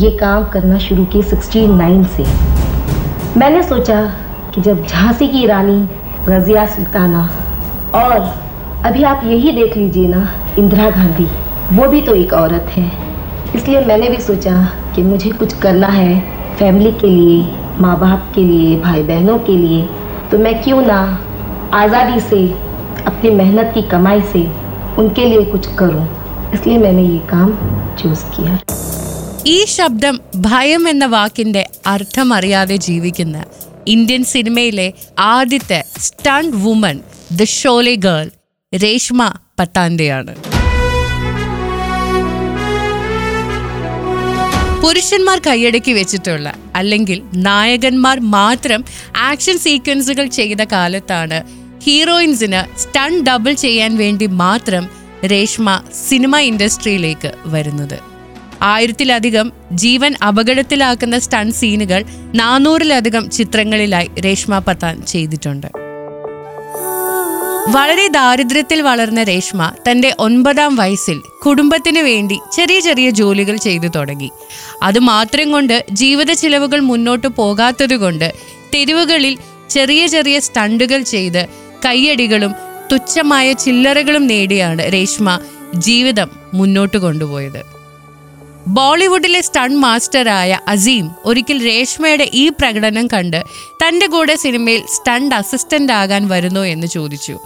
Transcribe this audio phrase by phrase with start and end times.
[0.00, 2.24] ये काम करना शुरू की 69 से।
[3.38, 4.00] मैंने सोचा
[4.54, 5.88] कि जब झांसी की रानी
[6.28, 7.22] रजिया सुल्ताना
[7.94, 8.20] और
[8.86, 10.28] अभी आप यही देख लीजिए ना,
[10.58, 11.26] इंदिरा गांधी,
[11.72, 12.90] वो भी तो एक औरत है।
[13.56, 14.56] इसलिए मैंने भी सोचा
[14.94, 16.20] कि मुझे कुछ करना है,
[16.58, 17.42] फैमिली के लिए
[17.80, 19.82] माँ बाप के लिए भाई बहनों के लिए।
[20.30, 21.00] तो मैं क्यों ना
[21.74, 22.46] आज़ादी से,
[23.06, 24.48] अपनी मेहनत की कमाई से
[24.98, 26.08] उनके लिए कुछ करूँ।
[26.54, 27.56] इसलिए मैंने ये काम
[27.98, 28.58] चूज़ किया।
[29.46, 33.44] ഈ ശബ്ദം ഭയം എന്ന വാക്കിന്റെ അർത്ഥം അറിയാതെ ജീവിക്കുന്ന
[33.86, 37.00] ഇന്ത്യൻ സിനിമയിലെ ആദ്യത്തെ stunt woman
[37.36, 38.30] the Sholay girl
[38.74, 40.36] Reshma പത്താന്റെയാണ്
[44.82, 48.84] പുരുഷന്മാർ കൈയടക്കി വെച്ചിട്ടുള്ള അല്ലെങ്കിൽ നായകന്മാർ മാത്രം
[49.16, 51.42] ആക്ഷൻ സീക്വൻസുകൾ ചെയ്ത കാലത്താണ്
[51.84, 54.90] ഹീറോയിൻസിന് സ്റ്റൺ ഡബിൾ ചെയ്യാൻ വേണ്ടി മാത്രം
[55.24, 58.09] രേഷ്മ സിനിമ ഇൻഡസ്ട്രിയിലേക്ക് വരുന്നത്.
[58.62, 65.66] ആയിരത്തിലധികം ജീവൻ അപകടത്തിലാക്കുന്ന സ്റ്റൺ സീനുകൾ നാനൂറിലധികം ചിത്രങ്ങളിലായി രേഷ്മ പത്താൻ ചെയ്തിട്ടുണ്ട്.
[67.68, 74.30] വളരെ ദാരിദ്ര്യത്തിൽ വളർന്ന രേഷ്മ തന്റെ ഒൻപതാം വയസ്സിൽ കുടുംബത്തിന് വേണ്ടി ചെറിയ ചെറിയ ജോലികൾ ചെയ്തു തുടങ്ങി.
[74.82, 78.34] അത് മാത്രം കൊണ്ട് ജീവിത ചിലവുകൾ മുന്നോട്ട് പോകാത്തതുകൊണ്ട്
[78.74, 79.38] തെരുവുകളിൽ
[79.70, 81.46] ചെറിയ ചെറിയ സ്റ്റണ്ടുകൾ ചെയ്ത്
[81.84, 82.54] കയ്യടികളും
[82.92, 85.40] തുച്ഛമായ ചില്ലറകളും നേടിയാണ് രേഷ്മ
[85.74, 87.79] ജീവിതം മുന്നോട്ട് കൊണ്ടുപോയത്.
[88.76, 93.44] ബോളിവുഡിലെ സ്റ്റൺ മാസ്റ്ററായ അസീം ഒരിക്കൽ രേഷ്മയുടെ ഈ പ്രകടനം കണ്ട്
[93.82, 97.38] തന്റെ കൂടെ സിനിമയിൽ സ്റ്റണ്ട് അസിസ്റ്റന്റ് ആകാൻ വരുന്നു എന്ന് ചോദിച്ചു.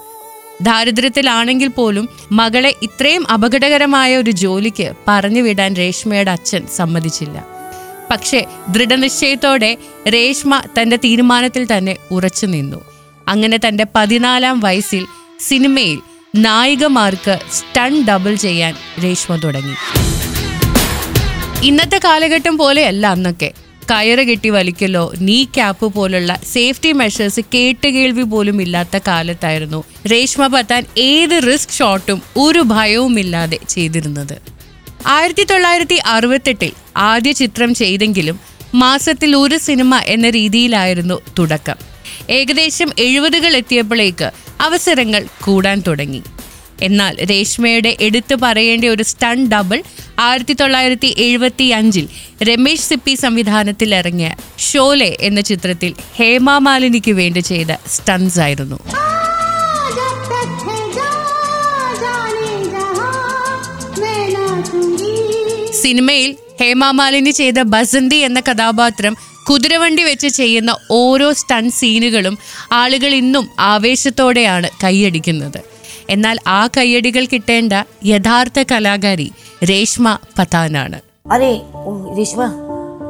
[0.63, 7.47] ദാരിദ്ര്യത്തിലാണെങ്കിൽ പോലും മകളെ ഇത്രയും അപകടകരമായ ഒരു ജോലിക്ക് പറഞ്ഞു വിടാൻ രേഷ്മയുടെ അച്ഛൻ സമ്മതിച്ചില്ല.
[8.11, 9.77] പക്ഷേ ദൃഢനിശ്ചയത്തോടെ
[10.09, 12.81] രേഷ്മ തന്റെ തീരുമാനത്തിൽ തന്നെ ഉറച്ചു നിന്നു.
[13.29, 15.07] അങ്ങനെ തന്റെ പതിനാലാം വയസ്സിൽ
[15.41, 16.01] സിനിമയിൽ
[16.37, 19.77] നായികമാർക്ക് സ്റ്റൺ ഡബിൾ ചെയ്യാൻ രേഷ്മ തുടങ്ങി.
[21.65, 23.53] ഇന്നത്തെ കാലഘട്ടം പോലെയല്ല അന്നൊക്കെ.
[23.91, 31.41] കയറ് കെട്ടി വലിക്കലോ നീ ക്യാപ്പ് പോലുള്ള സേഫ്റ്റി മെഷേഴ്സ് കേട്ടുകേൾവി പോലും ഇല്ലാത്ത കാലത്തായിരുന്നു രേഷ്മ പത്താൻ ഏത്
[31.53, 34.41] റിസ്ക് ഷോട്ടും ഒരു ഭയവുമില്ലാതെ ചെയ്തിരുന്നത്.
[35.07, 38.41] ആയിരത്തി തൊള്ളായിരത്തി അറുപത്തെട്ടിൽ ആദ്യ ചിത്രം ചെയ്തെങ്കിലും
[38.75, 41.77] മാസത്തിൽ ഒരു സിനിമ എന്ന രീതിയിലായിരുന്നു തുടക്കം.
[42.31, 44.31] ഏകദേശം എഴുപതുകൾ എത്തിയപ്പോഴേക്ക്
[44.61, 46.23] അവസരങ്ങൾ കൂടാൻ തുടങ്ങി.
[46.83, 49.83] എന്നാൽ രേഷ്മയുടെ എടുത്തു പറയേണ്ട ഒരു സ്റ്റൺ ഡബിൾ
[50.19, 52.09] ആയിരത്തി തൊള്ളായിരത്തി എഴുപത്തി അഞ്ചിൽ
[52.43, 58.79] രമേശ് സിപ്പി സംവിധാനത്തിൽ ഇറങ്ങിയ ഷോലെ എന്ന ചിത്രത്തിൽ ഹേമ മാലിനിക്ക് വേണ്ടി ചെയ്ത സ്റ്റൺസ് ആയിരുന്നു.
[65.83, 69.17] സിനിമയിൽ ഹേമാമാലിനി ചെയ്ത ബസന്തി എന്ന കഥാപാത്രം
[69.51, 72.39] കുതിരവണ്ടി വെച്ച് ചെയ്യുന്ന ഓരോ സ്റ്റൺ സീനുകളും
[72.73, 75.74] ആളുകൾ ഇന്നും ആവേശത്തോടെയാണ് കൈയടിക്കുന്നത്.
[76.10, 77.74] എന്നാൽ ആ കയ്യടികൾ കിട്ടേണ്ട
[78.06, 79.30] യഥാർത്ഥ കലാകാരി
[79.64, 80.06] രേഷ്മ
[80.38, 81.00] പത്താനാണ്
[81.32, 81.50] अरे
[81.82, 82.46] ओ, रेशमा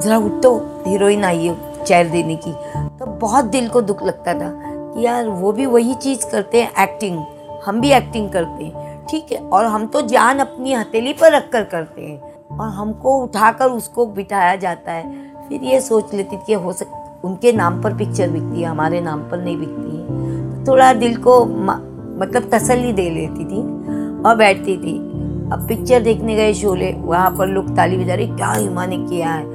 [0.03, 0.49] जरा उठ तो
[0.85, 1.53] हीरोइन आई है
[1.85, 2.53] चेयर देने की
[2.99, 4.49] तो बहुत दिल को दुख लगता था
[4.89, 7.17] कि यार वो भी वही चीज़ करते हैं एक्टिंग
[7.65, 8.73] हम भी एक्टिंग करते हैं
[9.05, 12.17] ठीक है और हम तो जान अपनी हथेली पर रख कर करते हैं
[12.57, 15.05] और हमको उठाकर उसको बिठाया जाता है
[15.47, 16.89] फिर ये सोच लेती थी कि हो सक
[17.25, 20.03] उनके नाम पर पिक्चर बिकती है हमारे नाम पर नहीं बिकती है
[20.55, 21.33] तो थोड़ा दिल को
[21.67, 21.79] म-
[22.21, 23.61] मतलब तसल्ली दे लेती थी
[24.21, 24.95] और बैठती थी
[25.53, 29.29] अब पिक्चर देखने गए शोले वहाँ पर लोग ताली बजा रहे क्या हिमा ने किया
[29.29, 29.45] है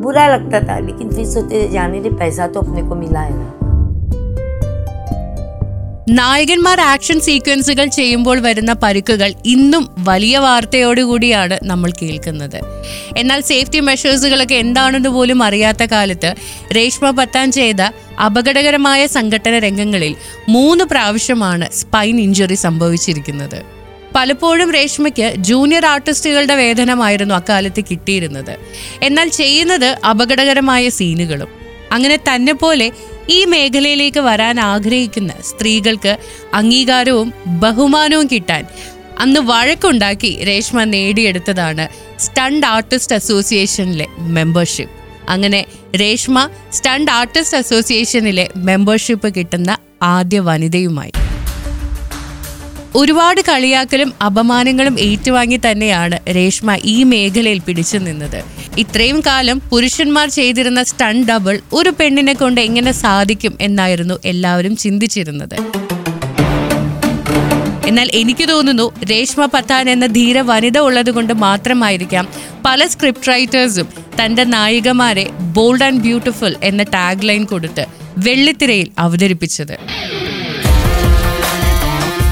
[0.00, 3.36] बुरा लगता था लेकिन फिर सोचते थे, जाने दे पैसा तो अपने को मिला है
[3.36, 3.50] ना
[6.10, 12.58] നായകന്മാർ ആക്ഷൻ സീക്വൻസുകൾ ചെയ്യുമ്പോൾ വരുന്ന പരുക്കുകൾ ഇന്നും വലിയ വാർത്തയോടുകൂടിയാണ് നമ്മൾ കേൾക്കുന്നത്
[13.16, 16.30] എന്നാൽ സേഫ്റ്റി മെഷേഴ്സുകളൊക്കെ എന്താണെന്ന് പോലും അറിയാത്ത കാലത്ത്
[16.76, 17.82] രേഷ്മ പത്താൻ ചെയ്ത
[18.19, 20.15] അപകടകരമായ സംഘടന രംഗങ്ങളിൽ
[20.49, 23.59] മൂന്ന് പ്രാവശ്യമാണ് സ്പൈൻ ഇഞ്ചുറി സംഭവിച്ചിരിക്കുന്നത്.
[24.15, 28.53] പലപ്പോഴും രേഷ്മയ്ക്ക് ജൂനിയർ ആർട്ടിസ്റ്റുകളുടെ വേതനമായിരുന്നു അക്കാലത്ത് കിട്ടിയിരുന്നത്.
[29.03, 31.47] എന്നാൽ ചെയ്യുന്നത് അപകടകരമായ സീനുകളും
[31.91, 32.91] അങ്ങനെ തന്നെ പോലെ
[33.29, 36.17] ഈ മേഖലയിലേക്ക് വരാൻ ആഗ്രഹിക്കുന്ന സ്ത്രീകൾക്ക്
[36.53, 38.65] അംഗീകാരവും ബഹുമാനവും കിട്ടാൻ
[39.19, 41.87] അന്ന് വഴക്കുണ്ടാക്കി രേഷ്മ നേടിയെടുത്തതാണ്
[42.19, 44.95] സ്റ്റണ്ട് ആർട്ടിസ്റ്റ് അസോസിയേഷനിലെ മെമ്പർഷിപ്പ്
[45.29, 45.65] അങ്ങനെ
[45.95, 51.11] രേഷ്മ സ്റ്റണ്ട് ആർട്ടിസ്റ്റ് അസോസിയേഷനിലെ മെമ്പർഷിപ്പ് കിട്ടുന്ന ആദ്യ വനിതയുമായി.
[52.95, 58.43] ഒരുപാട് കളിയാക്കലും അപമാനങ്ങളും ഏറ്റുവാങ്ങി തന്നെയാണ് രേഷ്മ ഈ മേഖലയിൽ പിടിച്ചു നിന്നത്.
[58.77, 65.88] ഇത്രയും കാലം പുരുഷന്മാർ ചെയ്തിരുന്ന സ്റ്റൺ ഡബിൾ ഒരു പെണ്ണിനെ കൊണ്ട് എങ്ങനെ സാധിക്കും എന്നായിരുന്നു എല്ലാവരും ചിന്തിച്ചിരുന്നത്.
[67.87, 72.27] എന്നാൽ എനിക്ക് തോന്നുന്നു രേഷ്മ പത്താൻ എന്ന ധീര വനിത ഉള്ളത് കൊണ്ട് മാത്രമായിരിക്കാം
[72.65, 73.87] പല സ്ക്രിപ്റ്റ് റൈറ്റേഴ്സും
[74.23, 77.85] തന്റെ നായികമാരെ ബോൾഡ് ആൻഡ് ബ്യൂട്ടിഫുൾ എന്ന ടാഗ് ലൈൻ കൊടുത്ത്
[78.17, 79.79] വെള്ളിത്തിരയിൽ അവതരിപ്പിച്ചത്.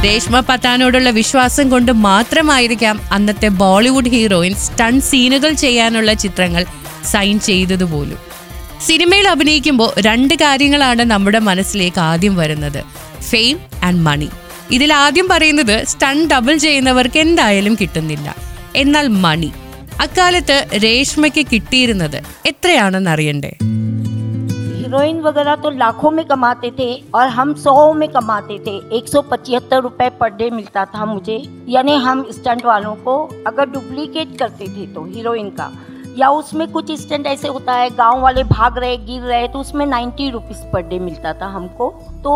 [0.05, 6.65] രേഷ്മ പത്താനോടുള്ള വിശ്വാസം കൊണ്ട് മാത്രമായിരിക്കാം അന്നത്തെ ബോളിവുഡ് ഹീറോയിൻ സ്റ്റൺ സീനുകൾ ചെയ്യാനുള്ള ചിത്രങ്ങൾ
[7.05, 8.17] സൈൻ ചെയ്തതുപോലും
[8.87, 12.83] സിനിമയിൽ അഭിനയിക്കുമ്പോൾ രണ്ട് കാര്യങ്ങളാണ് നമ്മുടെ മനസ്സിലേക്ക് ആദ്യം വരുന്നത്.
[13.29, 14.29] ഫെയിം ആൻഡ് മണി
[14.70, 18.28] ഇതിൽ ആദ്യം പറയുന്നത് സ്റ്റൺ ഡബിൾ ചെയ്യുന്നവർക്ക് എന്തായാലും കിട്ടുന്നില്ല
[18.76, 19.50] എന്നാൽ മണി
[20.00, 23.52] അക്കാലത്ത് രേഷ്മയ്ക്ക് കിട്ടിയിരുന്നത് എത്രയാണെന്ന് അറിയണ്ടേ
[24.84, 29.20] हीरोइन वगैरह तो लाखों में कमाते थे और हम सौ में कमाते थे एक सौ
[29.22, 31.36] पचहत्तर रुपये पर डे मिलता था मुझे
[31.68, 33.14] यानी हम स्टंट वालों को
[33.46, 35.68] अगर डुप्लीकेट करते थे तो हीरोइन का
[36.17, 39.85] या उसमें कुछ स्टंट ऐसे होता है गाँव वाले भाग रहे गिर रहे तो उसमें
[39.85, 41.89] नाइन्टी रुपीज़ पर डे मिलता था हमको।
[42.23, 42.33] तो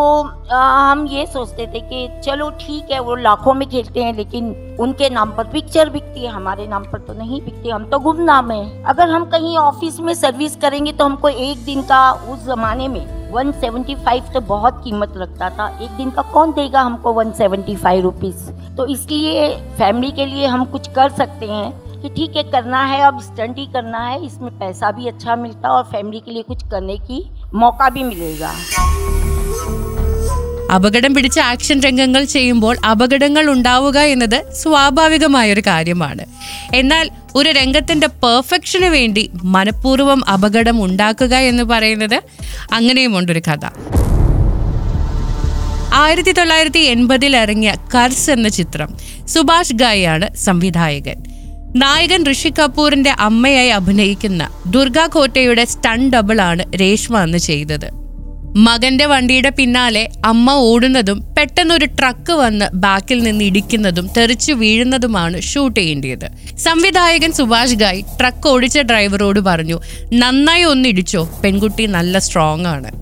[0.52, 4.76] आ, हम ये सोचते थे कि चलो ठीक है वो लाखों में खेलते हैं लेकिन
[4.80, 8.50] उनके नाम पर पिक्चर बिकती है हमारे नाम पर तो नहीं बिकती हम तो गुमनाम
[8.50, 12.88] है। अगर हम कहीं ऑफ़िस में सर्विस करेंगे तो हमको एक दिन का उस जमाने
[12.88, 18.48] में 175 तो बहुत कीमत लगता था। एक दिन का कौन देगा हमको 175 रुपीस
[18.76, 22.99] तो इसलिए फैमिली के लिए हम कुछ कर सकते हैं। कि ठीक है करना है
[23.03, 26.63] अब स्टंट ही करना है इसमें पैसा भी अच्छा मिलता और फैमिली के लिए कुछ
[26.71, 27.19] करने की
[27.55, 28.51] मौका भी मिलेगा
[30.75, 36.23] അപകടം പിടിച്ച ആക്ഷൻ രംഗങ്ങൾ ചെയ്യുമ്പോൾ അപകടങ്ങൾ ഉണ്ടാവുക എന്നത് സ്വാഭാവികമായ ഒരു കാര്യമാണ്
[36.73, 37.05] എന്നാൽ
[37.35, 39.23] ഒരു രംഗത്തിന്റെ പെർഫെക്ഷന് വേണ്ടി
[39.55, 42.17] മനഃപൂർവ്വം അപകടം ഉണ്ടാക്കുക എന്ന് പറയുന്നത്
[42.73, 43.63] അങ്ങനെയുമുണ്ടൊരു കഥ
[45.97, 48.89] ആയിരത്തി തൊള്ളായിരത്തി എൺപതിൽ ഇറങ്ങിയ കർസ് എന്ന ചിത്രം
[49.27, 51.17] സുഭാഷ് ഗായിയാണ് സംവിധായകൻ
[51.76, 57.90] നായകൻ ഋഷി കപൂറിന്റെ അമ്മയായി അഭിനയിക്കുന്ന ദുർഗ കോട്ടയുടെ സ്റ്റൺ ഡബിളാണ് രേഷ്മ അന്ന് ചെയ്തത്.
[58.56, 66.56] മകന്റെ വണ്ടിയുടെ പിന്നാലെ അമ്മ ഓടുന്നതും പെട്ടെന്നൊരു ട്രക്ക് വന്ന് ബാക്കിൽ നിന്ന് ഇടിക്കുന്നതും തെറിച്ചു വീഴുന്നതുമാണ് ഷൂട്ട് ചെയ്യേണ്ടത്
[66.56, 69.80] സംവിധായകൻ സുഭാഷ് ഗായ് ട്രക്ക് ഓടിച്ച ഡ്രൈവറോട് പറഞ്ഞു
[70.12, 72.92] നന്നായി ഒന്ന് ഇടിച്ചോ പെൺകുട്ടി നല്ല സ്ട്രോങ് ആണ്.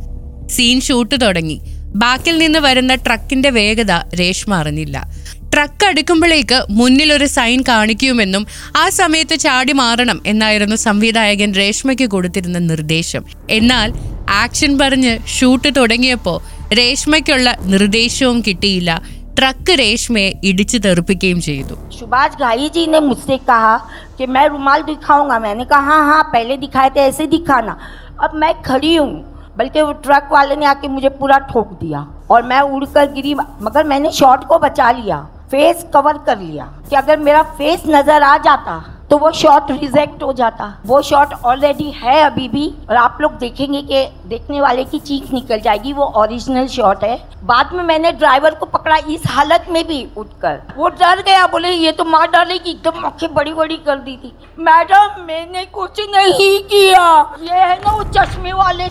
[0.48, 1.60] സീൻ ഷൂട്ട് തുടങ്ങി.
[1.94, 5.10] ബാക്കിൽ നിന്ന് വരുന്ന ട്രക്കിന്റെ വേഗത രേഷ്മ അറിഞ്ഞില്ല.
[5.53, 8.43] ട്രക്ക് അടുക്കുമ്പോഴേക്ക് മുന്നിൽ ഒരു സൈൻ കാണിക്കുമെന്നും
[8.77, 13.89] ആ സമയത്ത് ചാടി മാറണം എന്നായിരുന്നു സംവിധായകൻ രേഷ്മയ്ക്ക് കൊടുത്തിരുന്ന നിർദ്ദേശം എന്നാൽ
[14.35, 16.37] ആക്ഷൻ പറഞ്ഞ് ഷൂട്ട് തുടങ്ങിയപ്പോൾ
[16.73, 18.91] രേഷ്മയ്ക്കുള്ള നിർദ്ദേശവും കിട്ടിയില്ല
[19.37, 23.73] ട്രക്ക് രേഷ്മയെ ഇടിച്ചു തെറിപ്പിക്കുകയും ചെയ്തു सुभाष घाई जी ने मुझसे कहा
[24.17, 27.73] कि मैं रुमाल दिखाऊंगा मैंने कहा हाँ हाँ पहले दिखाए थे ऐसे दिखाना
[28.19, 29.11] अब मैं खड़ी हूँ
[29.57, 31.99] बल्कि वो ट्रक वाले ने आके मुझे पूरा ठोक दिया
[32.31, 35.17] और मैं उड़कर गिरी मगर मैंने शॉट को बचा लिया
[35.50, 40.22] फेस कवर कर लिया कि अगर मेरा फेस नज़र आ जाता तो वो शॉट रिजेक्ट
[40.22, 44.84] हो जाता। वो शॉट ऑलरेडी है अभी भी, और आप लोग देखेंगे कि देखने वाले
[44.84, 49.22] की चीख निकल जाएगी, वो ओरिजिनल शॉट है। बाद में मैंने ड्राइवर को पकड़ा इस
[49.28, 53.52] हालत में भी उठकर। वो डर गया, बोले, ये तो मार डालेगी, एकदम आँखें बड़ी
[53.54, 57.02] बड़ी कर दी थी। मैडम, मैंने कुछ नहीं किया।
[57.42, 58.86] ये है ना, वो चश्मे वाले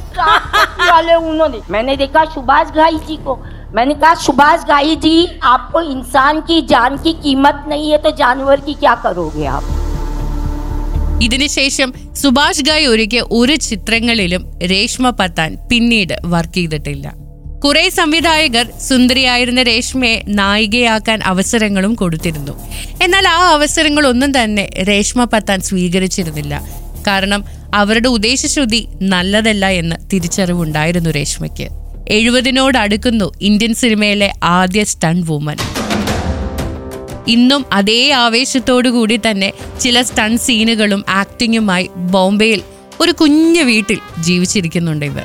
[0.81, 3.39] वाले उन्होंने। मैंने देखा, सुभाष घाई जी को
[3.74, 8.60] मैंने कहा सुभाष घाई जी आपको इंसान की जान की कीमत नहीं है तो जानवर
[8.60, 9.64] की क्या करोगे आप
[11.24, 17.06] ഇതിനുശേഷം സുഭാഷ് ഗായ് ഒരുക്കിയ ഒരു ചിത്രങ്ങളിലും രേഷ്മ പത്താൻ പിന്നീട് വർക്ക് ചെയ്തിട്ടില്ല
[17.64, 22.54] കുറെ സംവിധായകർ സുന്ദരിയായിരുന്ന രേഷ്മയെ നായികയാക്കാൻ അവസരങ്ങളും കൊടുത്തിരുന്നു
[23.02, 26.54] എന്നാൽ ആ അവസരങ്ങളൊന്നും തന്നെ രേഷ്മ പത്താൻ സ്വീകരിച്ചിരുന്നില്ല
[27.06, 27.40] കാരണം
[27.74, 31.68] അവരുടെ ഉദ്ദേശശുദ്ധി നല്ലതല്ല എന്ന് തിരിച്ചറിവുണ്ടായിരുന്നു രേഷ്മയ്ക്ക്
[32.09, 35.57] എഴുപതിനോട് അടുക്കുന്നു ഇന്ത്യൻ സിനിമയിലെ ആദ്യ സ്റ്റൺ വുമൻ
[37.27, 42.61] ഇന്നും അതേ ആവേശത്തോടു കൂടി തന്നെ ചില സ്റ്റൺ സീനുകളും ആക്ടിങ്ങുമായി ബോംബെയിൽ
[43.01, 45.23] ഒരു കുഞ്ഞു വീട്ടിൽ ജീവിച്ചിരിക്കുന്നുണ്ട് ഇവർ.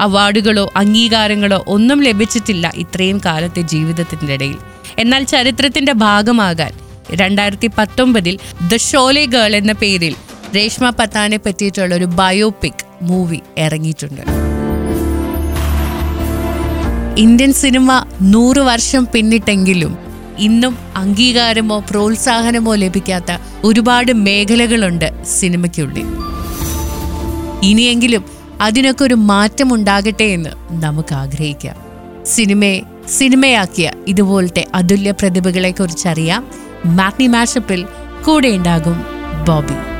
[0.00, 4.58] അവാർഡുകളോ അംഗീകാരങ്ങളോ ഒന്നും ലഭിച്ചിട്ടില്ല ഇത്രയും കാലത്തെ ജീവിതത്തിന്റെ ഇടയിൽ.
[4.98, 6.72] എന്നാൽ ചരിത്രത്തിന്റെ ഭാഗമാകാൻ
[7.12, 8.38] രണ്ടായിരത്തി പത്തൊമ്പതിൽ
[8.72, 10.16] ദ ഷോലെ ഗേൾ എന്ന പേരിൽ
[10.56, 14.45] രേഷ്മ പത്താനെ പറ്റിയിട്ടുള്ള ഒരു ബയോപിക് മൂവി ഇറങ്ങിയിട്ടുണ്ട്.
[17.16, 19.98] ഇന്ത്യൻ സിനിമ നൂറു വർഷം പിന്നിട്ടെങ്കിലും
[20.38, 26.04] ഇന്നും അംഗീകാരമോ പ്രോത്സാഹനമോ ലഭിക്കാത്ത ഒരുപാട് മേഖലകളുണ്ട് സിനിമയ്ക്കുള്ളിൽ.
[27.62, 28.24] ഇനിയെങ്കിലും
[28.60, 31.76] അതിനൊക്കെ ഒരു മാറ്റം ഉണ്ടാകട്ടെ എന്ന് നമുക്ക് ആഗ്രഹിക്കാം.
[32.26, 32.80] സിനിമയെ
[33.18, 36.46] സിനിമയാക്കിയ ഇതുപോലത്തെ അതുല്യ പ്രതിഭകളെ കുറിച്ചറിയാം
[36.84, 37.84] മാറ്റ്നി മാഷപ്പിൽ.
[38.26, 39.04] കൂടെ ഉണ്ടാകും
[39.48, 39.95] ബോബി.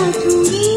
[0.00, 0.69] 好主意